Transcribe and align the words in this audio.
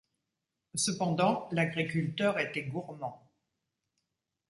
Cependant, 0.73 1.47
l'agriculteur 1.51 2.39
était 2.39 2.63
gourmand. 2.63 3.31